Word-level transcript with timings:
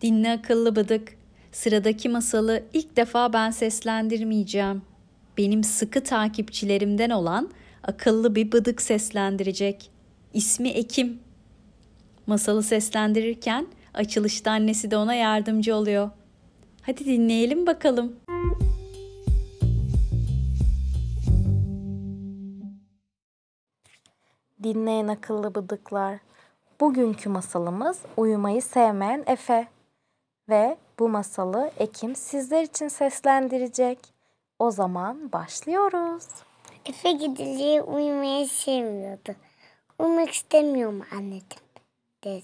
Dinle 0.00 0.32
akıllı 0.32 0.76
bıdık. 0.76 1.12
Sıradaki 1.52 2.08
masalı 2.08 2.62
ilk 2.72 2.96
defa 2.96 3.32
ben 3.32 3.50
seslendirmeyeceğim. 3.50 4.82
Benim 5.38 5.64
sıkı 5.64 6.04
takipçilerimden 6.04 7.10
olan 7.10 7.50
akıllı 7.82 8.34
bir 8.34 8.52
bıdık 8.52 8.82
seslendirecek. 8.82 9.90
İsmi 10.34 10.68
Ekim. 10.68 11.20
Masalı 12.26 12.62
seslendirirken 12.62 13.66
açılışta 13.94 14.50
annesi 14.50 14.90
de 14.90 14.96
ona 14.96 15.14
yardımcı 15.14 15.76
oluyor. 15.76 16.10
Hadi 16.82 17.04
dinleyelim 17.04 17.66
bakalım. 17.66 18.16
Dinleyen 24.62 25.08
akıllı 25.08 25.54
bıdıklar. 25.54 26.18
Bugünkü 26.80 27.28
masalımız 27.28 27.98
uyumayı 28.16 28.62
sevmeyen 28.62 29.24
Efe. 29.26 29.79
Ve 30.50 30.76
bu 30.98 31.08
masalı 31.08 31.70
Ekim 31.78 32.16
sizler 32.16 32.62
için 32.62 32.88
seslendirecek. 32.88 33.98
O 34.58 34.70
zaman 34.70 35.32
başlıyoruz. 35.32 36.26
Efe 36.86 37.12
gidiliği 37.12 37.82
uyumayı 37.82 38.48
sevmiyordu. 38.48 39.34
Uyumak 39.98 40.30
istemiyorum 40.30 41.02
anneciğim 41.12 41.64
de 42.24 42.42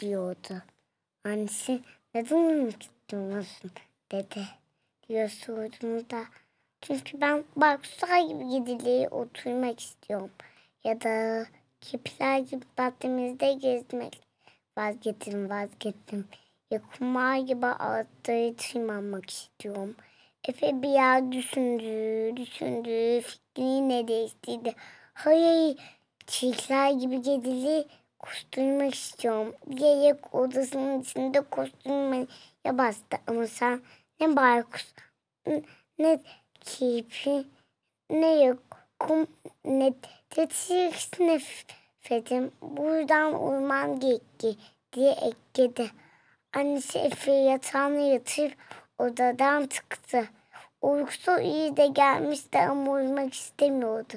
diyordu. 0.00 0.62
Annesi 1.24 1.80
neden 2.14 2.36
uyumak 2.36 2.82
istemiyorsun 2.82 3.70
dedi 4.12 4.44
diyor 5.08 5.28
sorduğunda. 5.28 6.24
Çünkü 6.80 7.20
ben 7.20 7.44
baksay 7.56 8.28
gibi 8.28 8.48
gidiliği 8.48 9.08
oturmak 9.08 9.80
istiyorum. 9.80 10.30
Ya 10.84 11.00
da 11.00 11.46
kipler 11.80 12.38
gibi 12.38 12.64
bahçemizde 12.78 13.52
gezmek. 13.52 14.20
Vazgeçtim 14.78 15.50
vazgeçtim. 15.50 16.28
Ya 16.70 16.80
gibi 17.38 17.66
ağaçları 17.66 18.56
tırmanmak 18.56 19.30
istiyorum. 19.30 19.96
Efe 20.48 20.82
bir 20.82 20.88
yer 20.88 21.32
düşündü, 21.32 22.36
düşündü, 22.36 23.20
fikrini 23.20 23.88
ne 23.88 24.08
değiştirdi. 24.08 24.74
Hayır, 25.14 25.76
çiçekler 26.26 26.90
gibi 26.90 27.22
gedili 27.22 27.84
koşturmak 28.18 28.94
istiyorum. 28.94 29.54
Diyerek 29.76 30.34
odasının 30.34 31.00
içinde 31.00 31.40
koşturmaya 31.40 32.26
bastı. 32.78 33.16
Ama 33.26 33.46
sen 33.46 33.80
ne 34.20 34.36
baykuş, 34.36 34.86
ne 35.98 36.20
kirpi, 36.60 37.44
ne 38.10 38.44
yok, 38.44 38.62
kum, 38.98 39.26
ne 39.64 39.92
tetik 40.30 41.20
nefetim. 41.20 42.52
Buradan 42.62 43.42
uyman 43.42 44.00
gerekli 44.00 44.56
diye 44.92 45.12
ekledi. 45.12 45.90
Annesi 46.52 46.98
Efe'yi 46.98 47.44
yatağına 47.44 48.00
yatırıp 48.00 48.56
odadan 48.98 49.66
çıktı. 49.66 50.28
Uykusu 50.82 51.40
iyi 51.40 51.76
de 51.76 51.86
gelmişti 51.86 52.58
ama 52.58 52.92
uyumak 52.92 53.34
istemiyordu. 53.34 54.14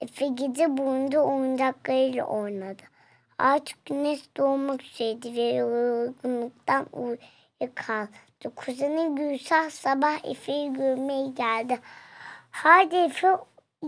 Efe 0.00 0.26
gece 0.26 0.76
boyunca 0.76 1.20
oyuncaklarıyla 1.20 2.24
oynadı. 2.24 2.82
Artık 3.38 3.84
güneş 3.86 4.20
doğmak 4.36 4.82
üzereydi 4.82 5.36
ve 5.36 5.42
yorgunluktan 5.42 6.86
uyuyakaldı. 6.92 8.10
Kuzeni 8.56 9.14
Gülsah 9.14 9.70
sabah 9.70 10.24
Efe'yi 10.24 10.72
görmeye 10.72 11.26
geldi. 11.26 11.78
Hadi 12.50 12.96
Efe 12.96 13.36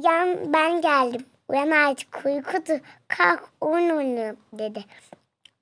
yan 0.02 0.52
ben 0.52 0.80
geldim. 0.80 1.26
Uyan 1.48 1.70
artık 1.70 2.26
uykudu. 2.26 2.80
Kalk 3.08 3.50
oyun 3.60 3.90
oynayalım 3.90 4.40
dedi. 4.52 4.84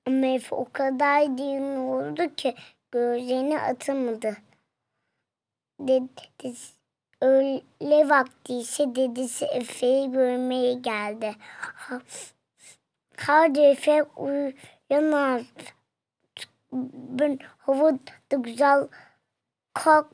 Ama 0.06 0.26
Efe 0.26 0.54
o 0.54 0.66
kadar 0.72 1.38
derin 1.38 1.76
oldu 1.76 2.34
ki 2.34 2.54
gözlerini 2.92 3.60
atamadı. 3.60 4.36
Dedi, 5.80 6.54
öğle 7.22 8.08
vakti 8.08 8.54
ise 8.54 8.94
dedesi 8.94 9.44
Efe'yi 9.44 10.12
görmeye 10.12 10.74
geldi. 10.74 11.34
Ha, 11.40 12.00
Hadi 13.16 13.60
Efe 13.60 14.02
uyan 14.02 15.12
artık. 15.12 15.74
Ben 16.72 17.38
havada 17.58 18.36
güzel 18.36 18.88
kalk, 19.74 20.06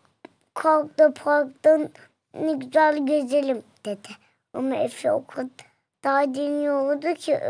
kalk 0.55 0.99
da 0.99 1.15
parktan 1.15 1.91
ne 2.34 2.53
güzel 2.53 3.07
gezelim 3.07 3.62
dedi. 3.84 4.09
Ama 4.55 4.77
Efe 4.77 5.12
o 5.12 5.27
kadar 5.27 6.34
deniyordu 6.34 7.15
ki 7.15 7.41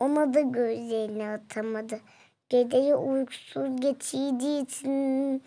ona 0.00 0.34
da 0.34 0.40
gözlerini 0.40 1.28
atamadı. 1.28 2.00
Geceyi 2.48 2.94
uykusuz 2.94 3.80
geçirdiği 3.80 4.62
için 4.62 5.42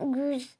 güz 0.00 0.56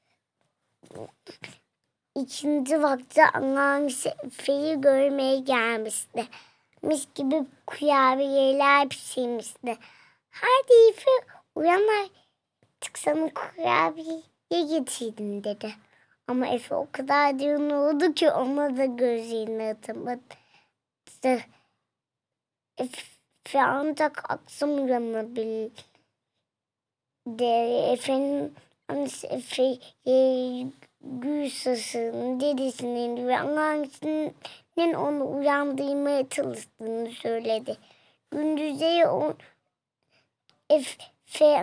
ikinci 2.14 2.82
vakti 2.82 3.22
anneannesi 3.22 4.08
Efe'yi 4.22 4.80
görmeye 4.80 5.38
gelmişti. 5.38 6.26
Mis 6.82 7.06
gibi 7.14 7.36
kurabiyeler 7.66 8.88
pişirmişti. 8.88 9.76
Hadi 10.30 10.90
Efe 10.90 11.10
uyan 11.54 11.82
artık 11.88 12.98
sana 12.98 13.30
kurabiye 13.34 14.22
getirdim 14.50 15.44
dedi. 15.44 15.74
Ama 16.28 16.46
Efe 16.46 16.74
o 16.74 16.88
kadar 16.92 17.38
derin 17.38 17.70
oldu 17.70 18.14
ki 18.14 18.30
ona 18.30 18.76
da 18.76 18.84
gözlerini 18.84 19.68
atamadı. 19.68 20.20
Efe 22.78 23.62
ancak 23.62 24.30
akşam 24.30 24.84
uyanabilir. 24.84 25.72
Efe'nin 27.92 28.54
annesi 28.88 29.26
Efe'ye 29.26 30.66
Gülsas'ın 31.00 32.40
dedesinin 32.40 33.28
ve 33.28 33.38
anneannesinin 33.38 34.94
onu 34.94 35.38
uyandırmaya 35.38 36.28
çalıştığını 36.28 37.10
söyledi. 37.10 37.76
Gündüz'e 38.30 39.08
on 39.08 39.34
Efe 40.70 41.62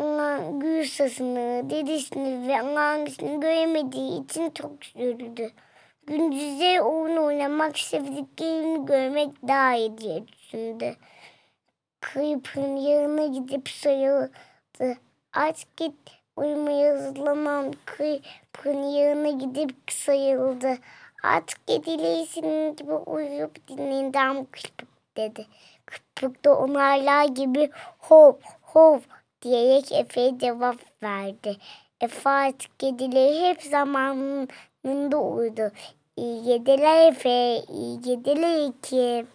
Gülsas'ını, 0.59 1.69
dedesini 1.69 2.47
ve 2.47 2.59
anneannesini 2.59 3.40
göremediği 3.40 4.24
için 4.24 4.50
çok 4.50 4.72
üzüldü. 4.95 5.51
Gündüz'e 6.08 6.81
oyun 6.81 7.18
oynamak, 7.18 7.80
sevdiklerini 7.80 8.86
görmek 8.86 9.47
daha 9.47 9.75
iyi 9.75 9.97
diye 9.97 10.28
düşündü. 10.28 10.96
Kıyıp'ın 12.00 12.75
yanına 12.75 13.25
gidip 13.25 13.69
sarıldı. 13.69 14.97
Aç 15.34 15.66
git 15.78 15.96
uyumaya 16.36 16.94
hazırlamam. 16.94 17.72
Kıyıp'ın 17.86 18.84
yanına 18.84 19.30
gidip 19.30 19.75
sayıldı. 19.92 20.78
Artık 21.24 21.68
kedileri 21.68 22.25
senin 22.25 22.75
gibi 22.75 22.94
uyuyup 22.94 23.68
dinleyeceğim 23.68 24.46
kıpık 24.52 25.18
dedi. 25.18 25.47
Kıpık 25.86 26.46
da 26.46 26.58
onarlar 26.58 27.25
gibi 27.25 27.69
hop 27.97 28.44
hop 28.62 29.03
diyerek 29.42 29.92
Efe'ye 29.92 30.38
cevap 30.38 31.03
verdi. 31.03 31.58
Efe 32.02 32.30
artık 32.30 32.80
kedileri 32.80 33.50
hep 33.50 33.62
yanında 34.84 35.18
uyudu. 35.18 35.72
İyi 36.18 36.44
geceler 36.44 37.12
Efe, 37.12 37.64
iyi 37.70 38.02
geceler 38.02 38.70
Ekim. 38.70 39.28